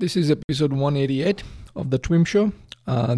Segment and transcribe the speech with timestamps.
[0.00, 1.42] This is episode 188
[1.76, 2.54] of The Twim Show.
[2.86, 3.16] Uh,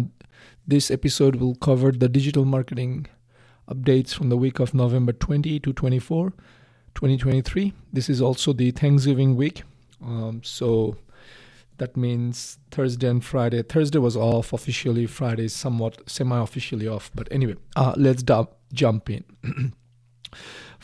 [0.67, 3.07] this episode will cover the digital marketing
[3.69, 6.31] updates from the week of November 20 to 24,
[6.93, 7.71] 2023.
[7.93, 9.63] This is also the Thanksgiving week.
[10.03, 10.97] Um, so
[11.77, 13.61] that means Thursday and Friday.
[13.61, 17.11] Thursday was off officially, Friday is somewhat semi officially off.
[17.15, 18.43] But anyway, uh, let's d-
[18.73, 19.23] jump in.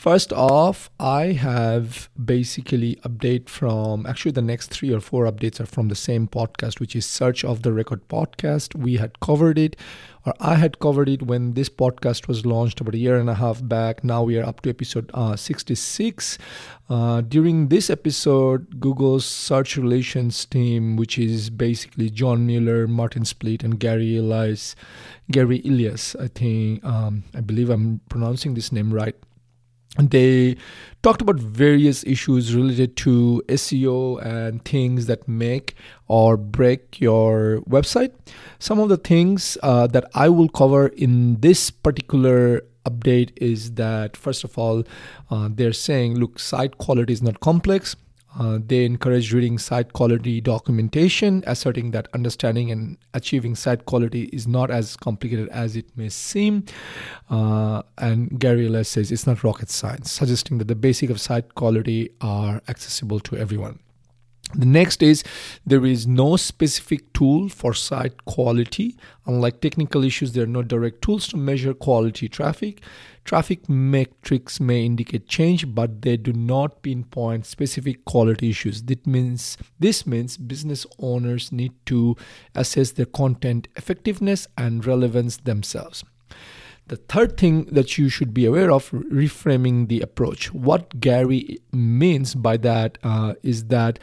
[0.00, 5.66] First off, I have basically update from actually the next three or four updates are
[5.66, 8.74] from the same podcast, which is Search Off the Record podcast.
[8.74, 9.76] We had covered it,
[10.24, 13.34] or I had covered it when this podcast was launched about a year and a
[13.34, 14.02] half back.
[14.02, 16.38] Now we are up to episode uh, 66.
[16.88, 23.62] Uh, during this episode, Google's search relations team, which is basically John Mueller, Martin Splitt,
[23.62, 24.76] and Gary Illyes,
[25.30, 29.14] Gary Illyes, I think, um, I believe I'm pronouncing this name right
[29.98, 30.56] they
[31.02, 35.74] talked about various issues related to SEO and things that make
[36.06, 38.12] or break your website.
[38.58, 44.16] Some of the things uh, that I will cover in this particular update is that,
[44.16, 44.84] first of all,
[45.30, 47.96] uh, they're saying, look, site quality is not complex.
[48.38, 54.46] Uh, they encourage reading site quality documentation, asserting that understanding and achieving site quality is
[54.46, 56.64] not as complicated as it may seem.
[57.28, 61.54] Uh, and Gary Illyes says it's not rocket science, suggesting that the basic of site
[61.54, 63.80] quality are accessible to everyone.
[64.54, 65.22] The next is
[65.64, 68.96] there is no specific tool for site quality.
[69.26, 72.82] Unlike technical issues, there are no direct tools to measure quality traffic.
[73.24, 78.82] Traffic metrics may indicate change, but they do not pinpoint specific quality issues.
[78.82, 82.16] This means this means business owners need to
[82.54, 86.02] assess their content effectiveness and relevance themselves.
[86.90, 90.52] The third thing that you should be aware of reframing the approach.
[90.52, 94.00] What Gary means by that uh, is that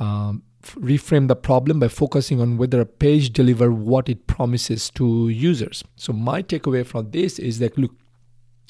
[0.00, 5.28] um, reframe the problem by focusing on whether a page deliver what it promises to
[5.28, 5.84] users.
[5.96, 7.92] So my takeaway from this is that look,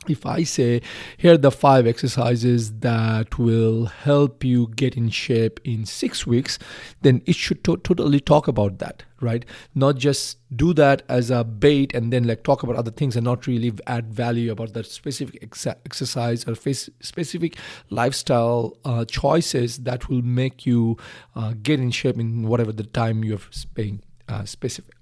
[0.09, 0.83] if I say,
[1.17, 6.59] here are the five exercises that will help you get in shape in six weeks,
[7.03, 9.45] then it should to- totally talk about that, right?
[9.75, 13.25] Not just do that as a bait and then like talk about other things and
[13.25, 17.57] not really add value about that specific ex- exercise or face- specific
[17.91, 20.97] lifestyle uh, choices that will make you
[21.35, 24.95] uh, get in shape in whatever the time you're spending, uh, specific,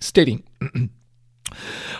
[0.00, 0.44] stating.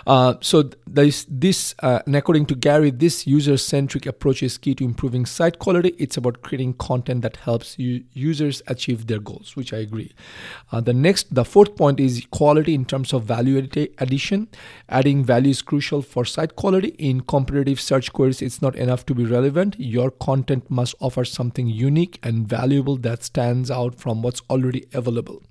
[0.07, 4.85] Uh, so this, this uh, and according to Gary, this user-centric approach is key to
[4.85, 5.95] improving site quality.
[5.99, 10.13] It's about creating content that helps you, users achieve their goals, which I agree.
[10.71, 13.59] Uh, the next, the fourth point is quality in terms of value
[13.99, 14.49] addition.
[14.89, 16.89] Adding value is crucial for site quality.
[16.99, 19.77] In competitive search queries, it's not enough to be relevant.
[19.79, 25.43] Your content must offer something unique and valuable that stands out from what's already available.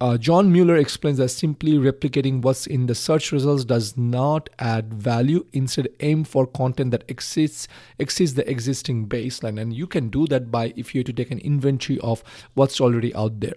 [0.00, 4.92] Uh, John Mueller explains that simply replicating what's in the search results does not add
[4.92, 5.46] value.
[5.52, 10.50] Instead, aim for content that exceeds exceeds the existing baseline, and you can do that
[10.50, 12.22] by if you to take an inventory of
[12.54, 13.54] what's already out there.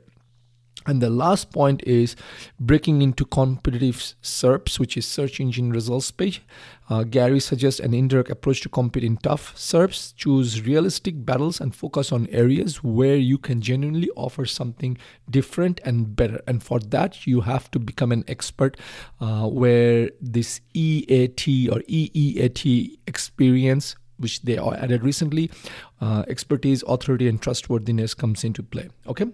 [0.85, 2.15] And the last point is
[2.59, 6.41] breaking into competitive SERPs, which is search engine results page.
[6.89, 10.13] Uh, Gary suggests an indirect approach to compete in tough SERPs.
[10.15, 14.97] Choose realistic battles and focus on areas where you can genuinely offer something
[15.29, 16.41] different and better.
[16.45, 18.77] And for that, you have to become an expert
[19.21, 25.51] uh, where this EAT or EEAT experience which they added recently,
[26.01, 28.89] uh, expertise, authority, and trustworthiness comes into play.
[29.07, 29.25] Okay,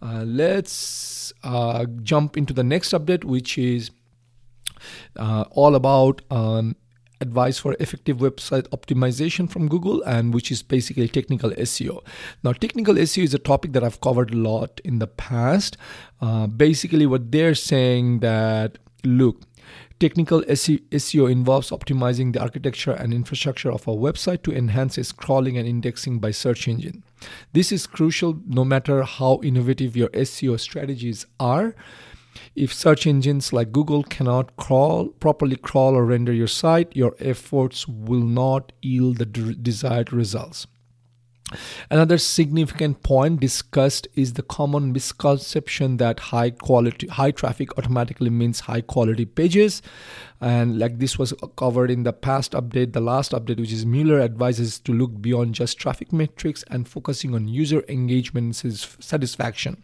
[0.00, 3.90] uh, let's uh, jump into the next update, which is
[5.16, 6.22] uh, all about.
[6.30, 6.76] Um,
[7.20, 12.00] advice for effective website optimization from Google, and which is basically technical SEO.
[12.44, 15.76] Now, technical SEO is a topic that I've covered a lot in the past.
[16.20, 19.42] Uh, basically, what they're saying that look,
[20.00, 25.58] Technical SEO involves optimizing the architecture and infrastructure of a website to enhance its crawling
[25.58, 27.02] and indexing by search engine.
[27.52, 31.74] This is crucial no matter how innovative your SEO strategies are.
[32.54, 37.88] If search engines like Google cannot crawl properly crawl or render your site, your efforts
[37.88, 40.68] will not yield the desired results.
[41.90, 48.60] Another significant point discussed is the common misconception that high quality, high traffic automatically means
[48.60, 49.82] high quality pages.
[50.40, 54.20] And like this was covered in the past update, the last update, which is Mueller
[54.20, 59.82] advises to look beyond just traffic metrics and focusing on user engagement satisfaction.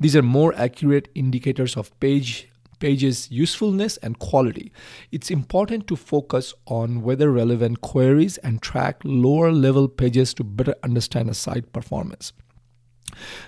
[0.00, 2.48] These are more accurate indicators of page
[2.82, 4.72] page's usefulness and quality.
[5.12, 10.74] It's important to focus on whether relevant queries and track lower level pages to better
[10.82, 12.32] understand a site performance.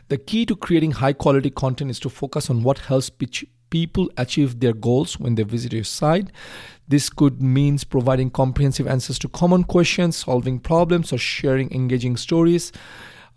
[0.09, 3.11] The key to creating high quality content is to focus on what helps
[3.71, 6.31] people achieve their goals when they visit your site.
[6.87, 12.71] This could means providing comprehensive answers to common questions, solving problems, or sharing engaging stories.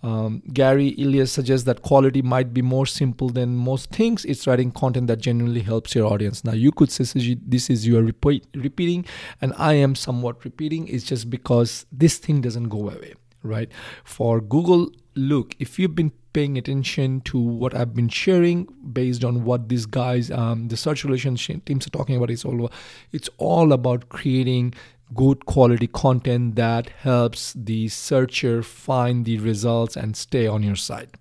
[0.03, 4.25] Um, Gary Illyes suggests that quality might be more simple than most things.
[4.25, 6.43] It's writing content that genuinely helps your audience.
[6.43, 7.03] Now, you could say
[7.45, 9.05] this is you are repeat, repeating,
[9.41, 10.87] and I am somewhat repeating.
[10.87, 13.69] It's just because this thing doesn't go away, right?
[14.03, 19.43] For Google, look, if you've been paying attention to what I've been sharing based on
[19.43, 22.71] what these guys, um, the search relationship teams are talking about, it's all
[23.11, 24.75] it's all about creating
[25.13, 31.15] good quality content that helps the searcher find the results and stay on your site.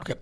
[0.00, 0.14] Okay.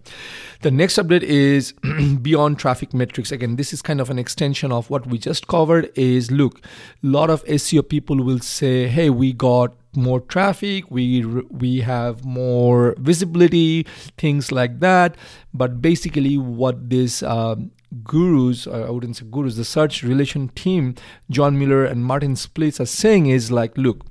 [0.62, 1.72] The next update is
[2.22, 3.30] beyond traffic metrics.
[3.30, 6.60] Again, this is kind of an extension of what we just covered is look,
[7.04, 12.24] a lot of SEO people will say, "Hey, we got more traffic, we we have
[12.24, 13.84] more visibility,
[14.16, 15.16] things like that."
[15.54, 17.70] But basically what this um,
[18.02, 20.94] gurus, I wouldn't say gurus, the search relation team,
[21.30, 24.04] John Mueller and Martin Splitt are saying is like, look,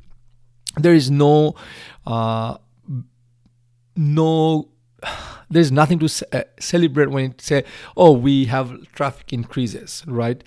[0.76, 1.56] there is no,
[2.06, 2.58] uh,
[3.96, 4.70] no,
[5.50, 7.64] there's nothing to uh, celebrate when you say,
[7.96, 10.44] oh, we have traffic increases, right?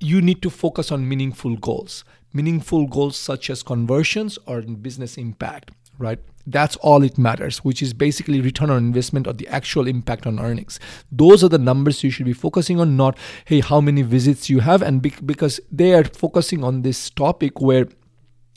[0.00, 5.70] You need to focus on meaningful goals, meaningful goals such as conversions or business impact,
[5.98, 6.18] right?
[6.46, 10.38] That's all it matters, which is basically return on investment or the actual impact on
[10.38, 10.78] earnings.
[11.10, 14.60] Those are the numbers you should be focusing on, not, hey, how many visits you
[14.60, 14.82] have.
[14.82, 17.88] And because they are focusing on this topic where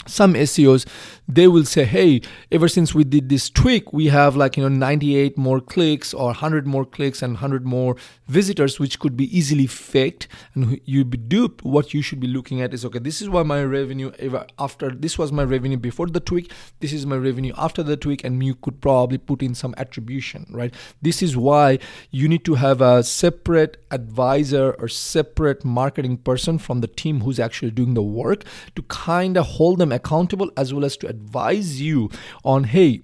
[0.07, 0.85] some SEOs
[1.27, 2.21] they will say hey
[2.51, 6.27] ever since we did this tweak we have like you know 98 more clicks or
[6.27, 7.95] 100 more clicks and 100 more
[8.27, 10.27] visitors which could be easily faked.
[10.53, 13.43] And you be duped what you should be looking at is okay this is why
[13.43, 17.53] my revenue ever after this was my revenue before the tweak this is my revenue
[17.57, 20.73] after the tweak and you could probably put in some attribution right?
[21.01, 21.79] This is why
[22.11, 27.39] you need to have a separate advisor or separate marketing person from the team who's
[27.39, 28.43] actually doing the work
[28.75, 32.09] to kind of hold them accountable as well as to advise you
[32.43, 33.01] on hey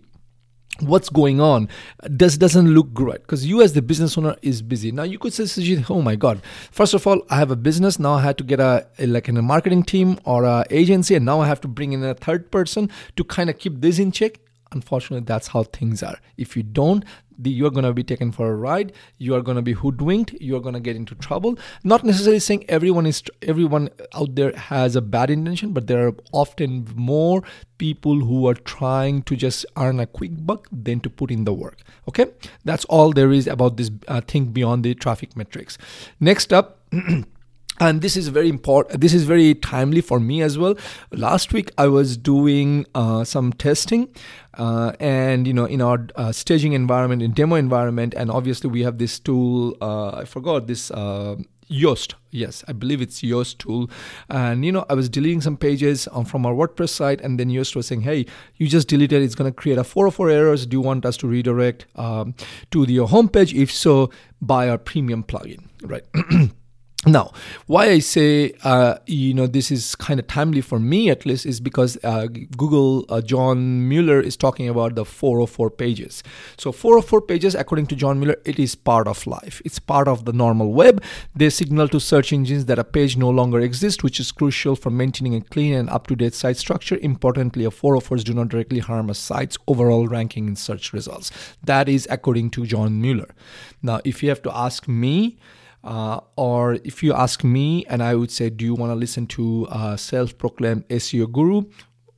[0.80, 1.70] what's going on?
[2.04, 4.92] This doesn't look great because you as the business owner is busy.
[4.92, 6.42] Now you could say oh my god.
[6.72, 8.00] First of all i have a business.
[8.00, 11.16] Now i had to get a, a like in a marketing team or a agency
[11.16, 14.00] and now i have to bring in a third person to kind of keep this
[14.00, 14.40] in check
[14.74, 16.18] unfortunately that's how things are.
[16.38, 17.06] If you don't
[17.44, 20.56] you're going to be taken for a ride you are going to be hoodwinked you
[20.56, 21.58] are going to get into trouble.
[21.84, 26.16] Not necessarily saying everyone is everyone out there has a bad intention but there are
[26.32, 27.44] often more
[27.78, 31.54] people who are trying to just earn a quick buck than to put in the
[31.54, 32.28] work okay?
[32.64, 35.78] That's all there is about this uh, thing beyond the traffic metrics.
[36.20, 36.80] Next up
[37.80, 40.76] and this is very important this is very timely for me as well
[41.12, 44.08] last week i was doing uh, some testing
[44.56, 48.84] uh, and you know in our uh, staging environment in demo environment and obviously we
[48.84, 51.36] have this tool uh, i forgot this uh,
[51.72, 53.90] Yoast, yes, I believe it's Yoast tool.
[54.30, 57.50] And you know, I was deleting some pages um, from our WordPress site, and then
[57.50, 58.26] Yoast was saying, "Hey,
[58.58, 59.24] you just deleted.
[59.24, 60.66] It's going to create a 404 errors.
[60.66, 62.36] Do you want us to redirect um,
[62.72, 63.54] to your homepage?
[63.60, 64.12] If so,
[64.42, 66.04] buy our premium plugin." Right.
[67.06, 67.34] Now,
[67.68, 71.46] why I say uh, you know this is kind of timely for me at least
[71.46, 76.24] is because uh, Google uh, John Mueller is talking about the 404 pages.
[76.58, 79.62] So 404 pages, according to John Mueller, it is part of life.
[79.66, 81.04] It's part of the normal web.
[81.36, 84.90] They signal to search engines that a page no longer exists, which is crucial for
[84.90, 86.98] maintaining a clean and up-to-date site structure.
[87.02, 91.32] Importantly, a 404s do not directly harm a site's overall ranking in search results.
[91.62, 93.36] That is according to John Mueller.
[93.82, 95.38] Now, if you have to ask me.
[95.84, 99.28] Uh, or if you ask me, and I would say, do you want to listen
[99.28, 101.64] to a self-proclaimed SEO guru,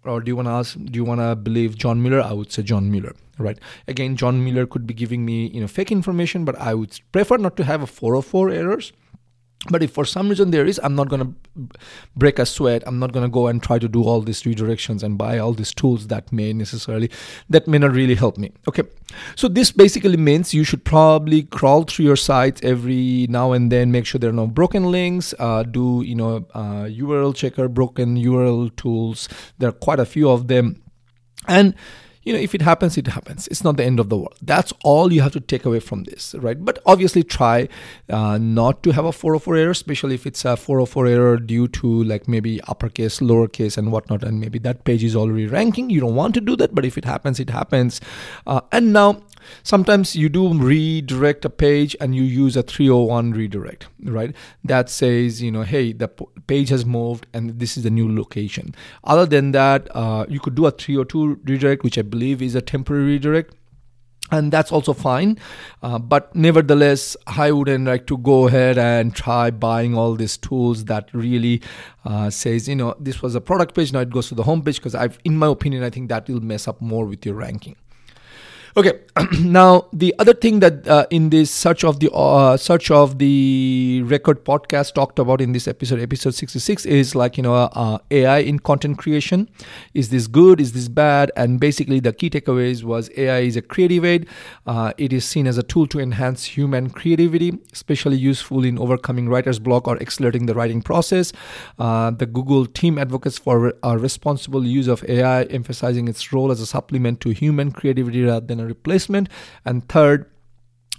[0.04, 2.22] or do you want to ask, do you want to believe John Mueller?
[2.22, 3.58] I would say John Mueller, right?
[3.88, 7.38] Again, John Mueller could be giving me, you know, fake information, but I would prefer
[7.38, 8.94] not to have a 404 errors
[9.70, 11.34] but if for some reason there is i'm not going to
[12.16, 12.84] break a sweat.
[12.86, 15.54] I'm not going to go and try to do all these redirections and buy all
[15.54, 17.10] these tools that may necessarily
[17.50, 18.52] that may not really help me.
[18.68, 18.84] Okay.
[19.36, 23.92] So this basically means you should probably crawl through your sites every now and then
[23.92, 28.18] make sure there are no broken links uh, do you know uh, url checker broken
[28.18, 29.30] url tools.
[29.58, 30.82] There are quite a few of them.
[31.48, 31.76] And
[32.26, 33.48] you know, if it happens, it happens.
[33.48, 34.36] It's not the end of the world.
[34.42, 36.64] That's all you have to take away from this, right?
[36.64, 37.70] But obviously, try
[38.10, 42.04] uh, not to have a 404 error, especially if it's a 404 error due to
[42.04, 45.92] like maybe uppercase, lowercase, and whatnot, and maybe that page is already ranking.
[45.92, 48.02] You don't want to do that, but if it happens, it happens.
[48.48, 49.22] Uh, and now
[49.64, 54.36] Sometimes you do redirect a page and you use a 301 redirect, right?
[54.64, 58.76] That says, you know, hey, the page has moved and this is the new location.
[59.04, 62.62] Other than that, uh, you could do a 302 redirect, which I believe is a
[62.62, 63.54] temporary redirect
[64.32, 65.38] and that's also fine
[65.84, 70.86] uh, but nevertheless i wouldn't like to go ahead and try buying all these tools
[70.86, 71.62] that really
[72.06, 74.64] uh, says you know this was a product page now it goes to the home
[74.64, 77.36] page because i've in my opinion i think that will mess up more with your
[77.36, 77.76] ranking
[78.78, 78.92] Okay,
[79.40, 84.02] now the other thing that uh, in this search of the uh, search of the
[84.04, 88.00] record podcast talked about in this episode, episode sixty six, is like you know uh,
[88.12, 89.50] AI in content creation.
[89.94, 90.60] Is this good?
[90.60, 91.32] Is this bad?
[91.38, 94.28] And basically, the key takeaways was AI is a creative aid.
[94.68, 99.30] Uh, it is seen as a tool to enhance human creativity, especially useful in overcoming
[99.30, 101.32] writer's block or accelerating the writing process.
[101.80, 106.60] Uh, the Google team advocates for a responsible use of AI, emphasizing its role as
[106.60, 109.30] a supplement to human creativity rather than replacement.
[109.64, 110.30] And third,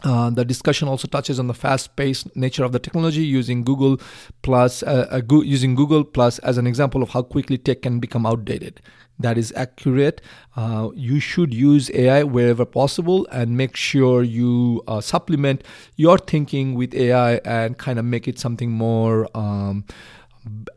[0.05, 3.99] uh, the discussion also touches on the fast-paced nature of the technology using Google
[4.43, 8.27] plus uh, go- using Google plus as an example of how quickly tech can become
[8.27, 8.81] outdated.
[9.19, 10.21] That is accurate.
[10.55, 15.65] Uh, you should use AI wherever possible and make sure you uh, supplement
[15.97, 19.87] your thinking with AI and kind of make it something more um,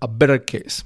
[0.01, 0.85] a better case.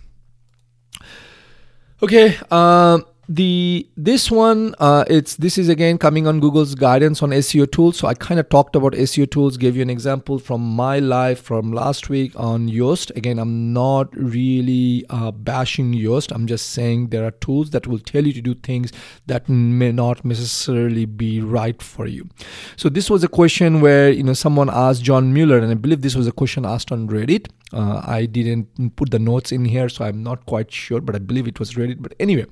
[2.01, 2.37] Okay.
[2.49, 7.69] Um, the this one uh, it's this is again coming on google's guidance on seo
[7.71, 7.97] tools.
[7.97, 11.41] So i kind of talked about seo tools gave you an example from my life
[11.41, 13.15] from last week on yoast.
[13.15, 16.33] Again i'm not really uh, bashing yoast.
[16.33, 18.91] I'm just saying there are tools that will tell you to do things
[19.27, 22.27] that may not necessarily be right for you.
[22.75, 26.01] So this was a question where you know someone asked john mueller and i believe
[26.01, 27.47] this was a question asked on reddit.
[27.73, 31.19] Uh, I didn't put the notes in here, so I'm not quite sure, but I
[31.19, 32.01] believe it was Reddit.
[32.01, 32.45] But anyway,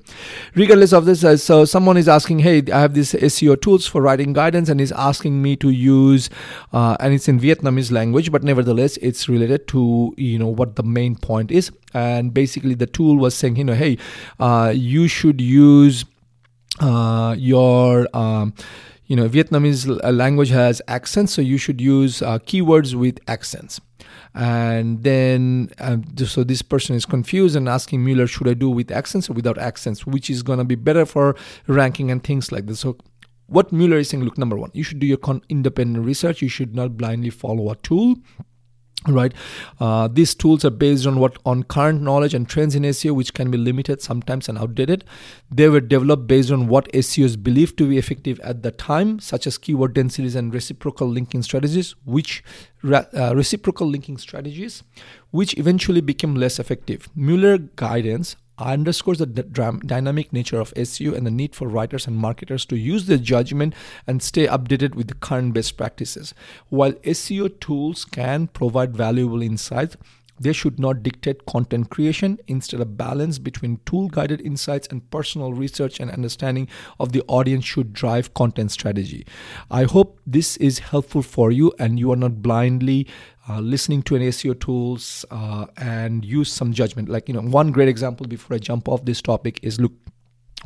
[0.62, 4.00] regardless of this, uh, so someone is asking, hey, I have these SEO tools for
[4.00, 6.30] writing guidance, and is asking me to use,
[6.72, 10.84] uh, and it's in Vietnamese language, but nevertheless, it's related to you know what the
[10.84, 11.72] main point is.
[11.94, 13.98] And basically, the tool was saying, you know, hey,
[14.38, 16.04] uh, you should use
[16.80, 18.54] uh, your um,
[19.06, 19.84] you know vietnamese
[20.16, 23.80] language has accents so you should use uh, keywords with accents
[24.34, 28.90] and then um, so this person is confused and asking Mueller, should I do with
[28.90, 31.36] accents or without accents, which is going to be better for
[31.66, 32.80] ranking and things like this.
[32.80, 32.96] So
[33.46, 36.40] what Mueller is saying, look, number one, you should do your con- independent research.
[36.40, 38.16] You should not blindly follow a tool
[39.08, 39.32] right?
[39.80, 43.34] Uh, these tools are based on what on current knowledge and trends in seo which
[43.34, 45.04] can be limited sometimes and outdated.
[45.50, 49.18] They were developed based on what seo is believed to be effective at the time
[49.18, 52.44] such as keyword densities and reciprocal linking strategies which
[52.84, 54.82] uh, reciprocal linking strategies
[55.30, 57.08] which eventually became less effective.
[57.16, 62.64] Mueller guidance underscores the dynamic nature of SEO and the need for writers and marketers
[62.66, 63.74] to use their judgment
[64.06, 66.34] and stay updated with the current best practices.
[66.68, 69.96] While SEO tools can provide valuable insights,
[70.40, 72.38] they should not dictate content creation.
[72.48, 76.68] Instead, a balance between tool guided insights and personal research and understanding
[76.98, 79.24] of the audience should drive content strategy.
[79.70, 83.06] I hope this is helpful for you and you are not blindly
[83.48, 87.08] uh, listening to an SEO tools uh, and use some judgment.
[87.08, 89.92] Like, you know, one great example before I jump off this topic is look,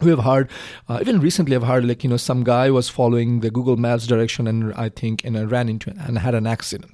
[0.03, 0.51] we have heard
[0.91, 4.07] uh, even recently i've heard like you know some guy was following the google maps
[4.07, 6.93] direction and i think and I ran into it and had an accident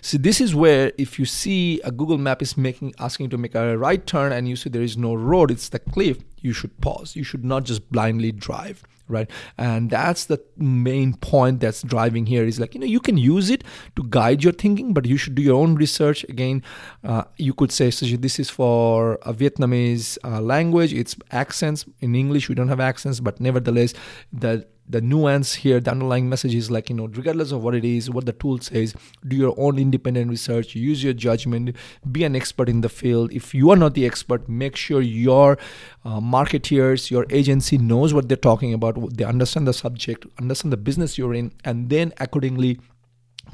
[0.00, 3.54] so this is where if you see a Google map is making asking to make
[3.54, 6.78] a right turn and you see there is no road, it's the cliff, you should
[6.80, 7.16] pause.
[7.16, 9.30] You should not just blindly drive right?
[9.58, 13.50] And that's the main point that's driving here is like you know you can use
[13.50, 13.64] it
[13.96, 16.24] to guide your thinking but you should do your own research.
[16.24, 16.62] Again
[17.04, 20.92] uh, you could say this is for a vietnamese uh, language.
[20.92, 21.84] It's accents.
[22.00, 23.94] In english we don't have accents but nevertheless
[24.32, 27.84] the the nuance here, the underlying message is like, you know, regardless of what it
[27.84, 28.94] is, what the tool says,
[29.26, 31.74] do your own independent research, use your judgment,
[32.12, 33.32] be an expert in the field.
[33.32, 35.58] If you are not the expert, make sure your
[36.04, 40.76] uh, marketeers, your agency knows what they're talking about, they understand the subject, understand the
[40.76, 42.78] business you're in, and then accordingly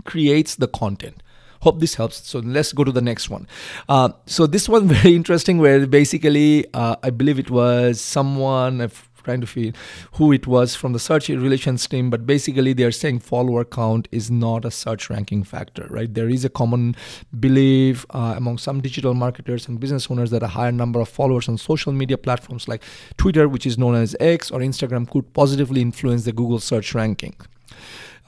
[0.04, 1.22] creates the content.
[1.62, 2.26] Hope this helps.
[2.26, 3.46] So let's go to the next one.
[3.87, 8.80] Uh, so this one very interesting where basically uh, i believe it was someone
[9.22, 9.72] trying to feel
[10.12, 14.30] who it was from the search relations team but basically they're saying follower count is
[14.30, 16.14] not a search ranking factor right?
[16.14, 16.96] There is a common
[17.38, 21.48] belief uh, among some digital marketers and business owners that a higher number of followers
[21.48, 22.82] on social media platforms like
[23.16, 27.36] twitter which is known as x or instagram could positively influence the google search ranking.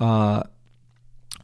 [0.00, 0.42] Uh,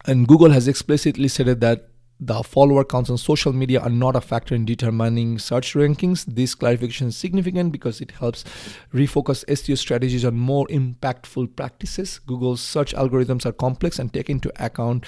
[0.07, 1.89] and google has explicitly said that
[2.21, 6.25] the follower counts on social media are not a factor in determining search rankings.
[6.27, 8.45] This clarification is significant because it helps
[8.93, 12.19] refocus SEO strategies on more impactful practices.
[12.27, 15.05] Google's search algorithms are complex and take into account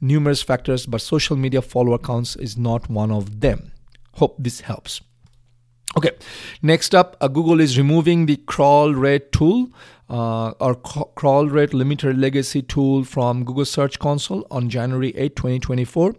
[0.00, 3.72] numerous factors, but social media follower counts is not one of them.
[4.14, 5.00] Hope this helps.
[5.94, 6.12] Okay,
[6.62, 9.70] next up, uh, Google is removing the crawl rate tool
[10.08, 16.14] uh, or crawl rate limiter legacy tool from Google Search Console on January 8, 2024.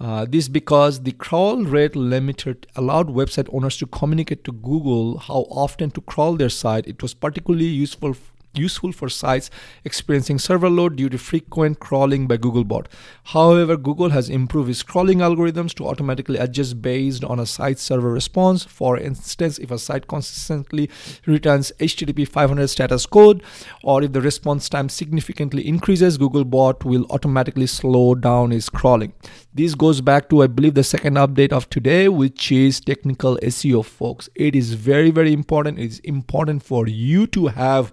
[0.00, 5.46] Uh, this because the crawl rate limiter allowed website owners to communicate to Google how
[5.48, 6.88] often to crawl their site.
[6.88, 8.16] It was particularly useful
[8.58, 9.50] useful for sites
[9.84, 12.86] experiencing server load due to frequent crawling by Googlebot.
[13.24, 18.10] However, Google has improved its crawling algorithms to automatically adjust based on a site's server
[18.10, 18.64] response.
[18.64, 20.90] For instance, if a site consistently
[21.26, 23.42] returns HTTP 500 status code
[23.82, 29.12] or if the response time significantly increases, Googlebot will automatically slow down its crawling.
[29.52, 33.84] This goes back to, I believe, the second update of today, which is technical SEO,
[33.84, 34.28] folks.
[34.34, 35.78] It is very, very important.
[35.78, 37.92] It is important for you to have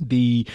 [0.00, 0.46] the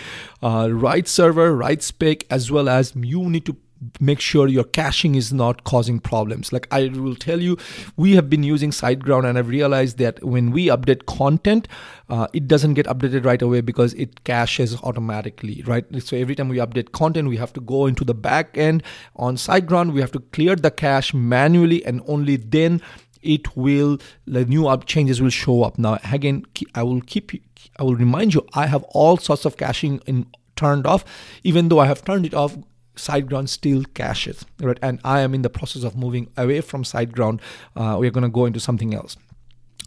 [0.42, 3.56] uh, right server, right spec, as well as you need to
[4.00, 6.52] make sure your caching is not causing problems.
[6.52, 7.58] Like I will tell you,
[7.96, 11.68] we have been using SiteGround and I've realized that when we update content,
[12.10, 15.86] uh, it doesn't get updated right away because it caches automatically, right?
[16.02, 18.84] So every time we update content, we have to go into the back end
[19.16, 22.82] on SiteGround, we have to clear the cache manually and only then
[23.36, 26.44] it will the new up changes will show up now again
[26.76, 27.32] i will keep
[27.78, 31.06] i will remind you i have all sorts of caching in turned off
[31.44, 32.58] even though i have turned it off
[32.96, 37.40] SiteGround still caches right and i am in the process of moving away from SiteGround
[37.76, 39.18] uh, we're going to go into something else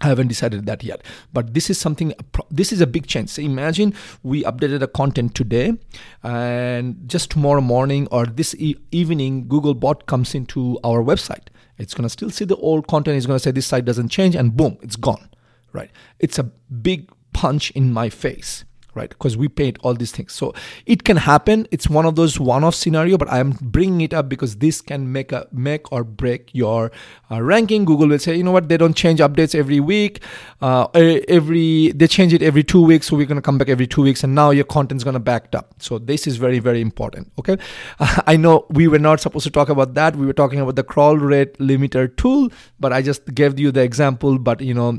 [0.02, 2.14] I haven't decided that yet, but this is something.
[2.50, 3.28] This is a big change.
[3.28, 3.92] So imagine
[4.22, 5.74] we updated the content today,
[6.22, 11.48] and just tomorrow morning or this e- evening, Googlebot comes into our website.
[11.80, 13.16] It's going to still see the old content.
[13.16, 15.28] It's going to say this site doesn't change, and boom, it's gone.
[15.72, 15.90] Right?
[16.18, 19.08] It's a big punch in my face right?
[19.08, 20.32] Because we paid all these things.
[20.32, 20.54] So
[20.86, 21.66] it can happen.
[21.70, 25.32] It's one of those one-off scenario but i'm bringing it up because this can make
[25.32, 26.90] a make or break your
[27.30, 27.84] uh, ranking.
[27.84, 28.68] Google will say you know what?
[28.68, 30.22] They don't change updates every week.
[30.60, 33.86] Uh, every they change it every two weeks so we're going to come back every
[33.86, 35.74] two weeks and now your content's going to backed up.
[35.78, 37.56] So this is very very important okay?
[37.98, 40.16] Uh, i know we were not supposed to talk about that.
[40.16, 43.82] We were talking about the crawl rate limiter tool but i just gave you the
[43.82, 44.98] example but you know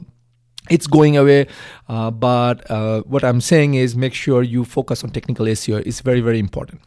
[0.72, 1.48] it's going away.
[1.88, 6.02] Uh, but uh, what i'm saying is make sure you focus on technical seo it's
[6.02, 6.82] very very important.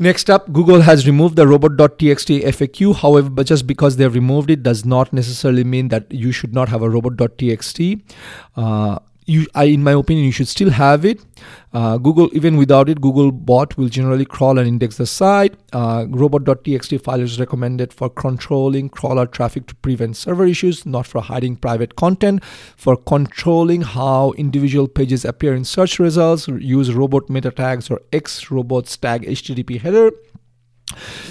[0.00, 4.62] Next up google has removed the robot.txt faq however but just because they've removed it
[4.62, 7.88] does not necessarily mean that you should not have a robot.txt
[8.56, 11.20] uh, you, I, in my opinion, you should still have it.
[11.72, 15.54] Uh, Google, even without it, Google bot will generally crawl and index the site.
[15.72, 21.20] Uh, robot.txt file is recommended for controlling crawler traffic to prevent server issues, not for
[21.20, 22.42] hiding private content.
[22.44, 28.50] For controlling how individual pages appear in search results, use robot meta tags or X
[28.50, 30.10] robots tag HTTP header.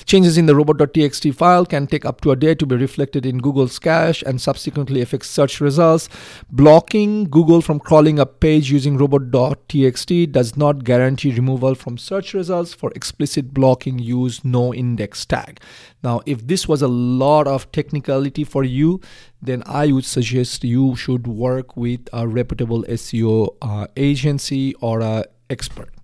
[0.06, 3.40] Changes in the robot.txt file can take up to a day to be reflected in
[3.40, 6.10] Google's cache and subsequently affect search results.
[6.50, 12.74] Blocking Google from crawling a page using robot.txt does not guarantee removal from search results.
[12.74, 15.60] For explicit blocking, use no index tag.
[16.04, 19.02] Now, if this was a lot of technicality for you,
[19.42, 25.26] then I would suggest you should work with a reputable SEO uh, agency or a
[25.50, 25.97] expert.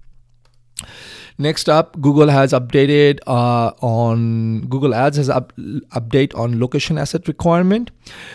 [1.38, 7.27] Next up, Google has updated uh, on Google Ads has up, update on location asset
[7.27, 7.89] requirement.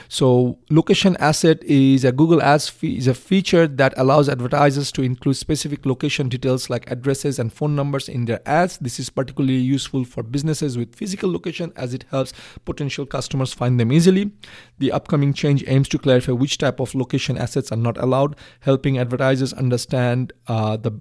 [0.09, 5.37] So location asset is a Google Ads is a feature that allows advertisers to include
[5.37, 8.79] specific location details like addresses and phone numbers in their ads.
[8.79, 12.33] This is particularly useful for businesses with physical location as it helps
[12.65, 14.33] potential customers find them easily.
[14.79, 18.99] The upcoming change aims to clarify which type of location assets are not allowed, helping
[18.99, 21.01] advertisers understand uh, the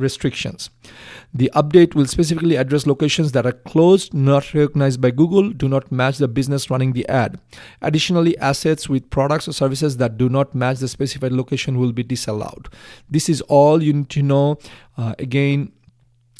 [0.00, 0.70] restrictions.
[1.32, 5.92] The update will specifically address locations that are closed, not recognized by Google, do not
[5.92, 7.38] match the business running the ad.
[7.82, 12.02] Additionally, assets with products or services that do not match the specified location will be
[12.02, 12.68] disallowed.
[13.08, 14.58] This is all you need to know.
[14.96, 15.72] Uh, again,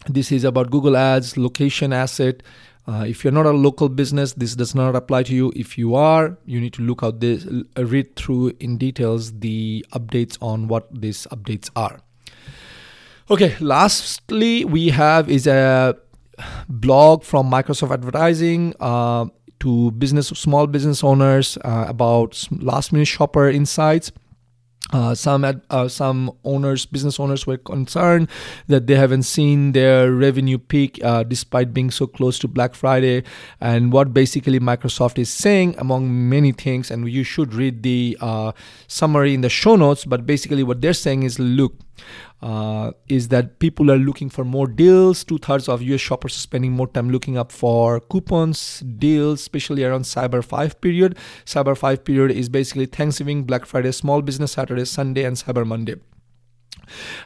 [0.07, 2.43] this is about Google Ads, location asset.
[2.87, 5.53] Uh, if you're not a local business, this does not apply to you.
[5.55, 7.47] If you are, you need to look out this,
[7.77, 12.01] read through in details the updates on what these updates are.
[13.31, 15.97] Okay, lastly, we have is a
[16.69, 19.27] blog from Microsoft Advertising uh,
[19.61, 24.11] to business small business owners uh, about last minute shopper insights.
[24.93, 28.29] Uh, some uh, some owners, business owners, were concerned
[28.67, 33.23] that they haven't seen their revenue peak uh, despite being so close to Black Friday.
[33.61, 38.51] And what basically Microsoft is saying, among many things, and you should read the uh,
[38.89, 40.05] summary in the show notes.
[40.05, 41.75] But basically, what they're saying is, look,
[42.43, 45.25] uh, is that people are looking for more deals.
[45.25, 49.85] Two thirds of US shoppers are spending more time looking up for coupons, deals, especially
[49.85, 51.17] around Cyber 5 period.
[51.45, 55.97] Cyber 5 period is basically Thanksgiving, Black Friday, Small Business Saturday, Sunday, and Cyber Monday.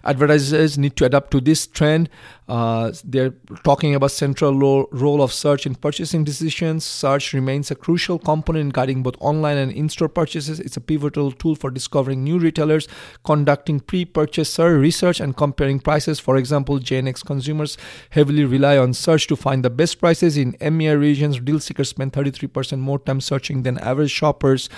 [0.04, 2.08] Advertisers need to adapt to this trend.
[2.46, 3.30] Uh, they're
[3.62, 6.84] talking about central role, role of search in purchasing decisions.
[6.84, 10.60] Search remains a crucial component in guiding both online and in-store purchases.
[10.60, 12.86] It's a pivotal tool for discovering new retailers,
[13.24, 16.20] conducting pre-purchase research, and comparing prices.
[16.20, 17.78] For example, Gen X consumers
[18.10, 21.40] heavily rely on search to find the best prices in EMEA regions.
[21.40, 24.68] Deal seekers spend 33% more time searching than average shoppers.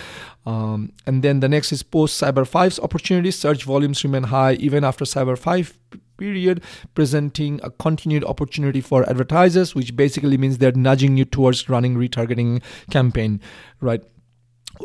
[0.47, 3.37] Um, and then the next is post Cyber 5's opportunities.
[3.37, 5.77] Search volumes remain high even after Cyber 5
[6.17, 6.63] period,
[6.95, 12.63] presenting a continued opportunity for advertisers, which basically means they're nudging you towards running retargeting
[12.91, 13.41] campaign,
[13.81, 14.03] right?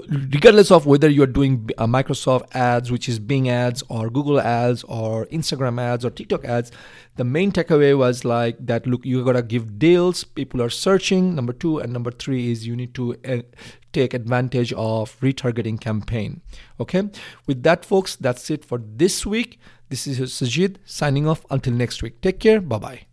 [0.07, 4.83] regardless of whether you're doing uh, Microsoft ads, which is Bing ads, or Google ads,
[4.83, 6.71] or Instagram ads, or TikTok ads,
[7.15, 11.53] the main takeaway was like that look, you gotta give deals, people are searching, number
[11.53, 13.41] two, and number three is you need to uh,
[13.93, 16.41] take advantage of retargeting campaign.
[16.79, 17.09] Okay,
[17.47, 19.59] with that, folks, that's it for this week.
[19.89, 22.21] This is Sajid signing off until next week.
[22.21, 22.61] Take care.
[22.61, 23.10] Bye bye.